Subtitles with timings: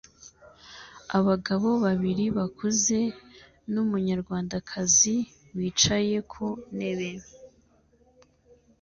[1.17, 2.97] Abagabo babiri bakuze
[3.71, 5.15] numunyarwandakazi
[5.55, 7.11] wicaye ku ntebe